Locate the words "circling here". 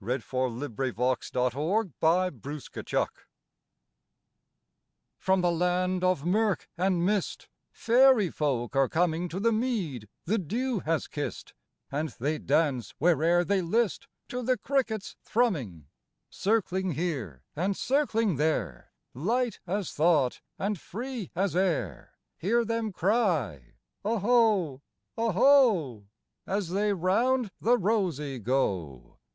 16.30-17.42